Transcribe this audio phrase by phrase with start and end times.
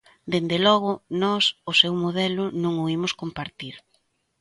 [0.31, 0.91] Dende logo,
[1.23, 3.75] nós o seu modelo non o imos compartir.